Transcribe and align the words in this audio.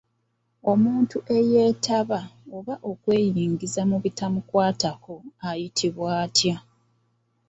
Omuntu 0.71 1.17
eyeetaba 1.37 2.19
oba 2.57 2.75
okweyingiza 2.91 3.81
mu 3.89 3.97
bitamukwatako 4.03 5.13
ayitibwa 5.47 6.07
atya? 6.23 6.57